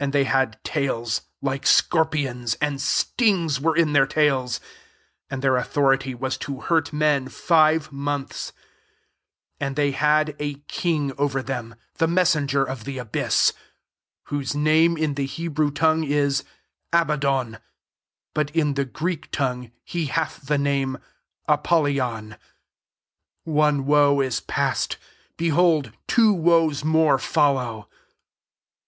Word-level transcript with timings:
10 0.00 0.06
And 0.06 0.12
they 0.12 0.24
had 0.24 0.58
tails 0.64 1.20
like 1.40 1.64
scorpions, 1.64 2.56
and 2.60 2.80
stings 2.80 3.60
were 3.60 3.76
in 3.76 3.92
their 3.92 4.04
tails: 4.04 4.58
and 5.30 5.42
their 5.42 5.52
xuthority 5.52 6.12
vhis 6.18 6.36
to 6.40 6.58
hurt 6.62 6.92
men 6.92 7.28
five 7.28 7.92
months* 7.92 8.52
11 9.60 9.76
AndXh^Y 9.76 9.94
had 9.94 10.36
a 10.40 10.54
king 10.66 11.12
over 11.16 11.40
them» 11.40 11.76
the 11.98 12.08
messenger 12.08 12.64
of 12.64 12.82
the 12.82 12.98
abyss; 12.98 13.52
whose 14.24 14.56
name 14.56 14.96
in 14.96 15.14
the 15.14 15.26
* 15.26 15.26
Hebrew 15.26 15.70
ton,^ue 15.70 16.08
is 16.10 16.42
Abaddon, 16.92 17.58
but 18.34 18.50
in 18.50 18.74
the 18.74 18.84
Greek 18.84 19.30
tongue 19.30 19.70
he 19.84 20.06
hath 20.06 20.46
the 20.46 20.58
name 20.58 20.98
ApoUyon.* 21.48 22.26
12 22.30 22.38
One 23.44 23.86
woe 23.86 24.20
is 24.20 24.40
past; 24.40 24.96
behold 25.36 25.92
two 26.08 26.32
woes 26.32 26.82
more 26.82 27.20
follow. 27.20 27.88